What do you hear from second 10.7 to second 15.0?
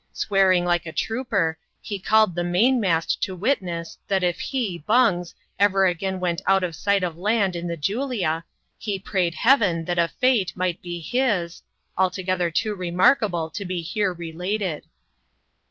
be bis— altogether too remarkable to be here related.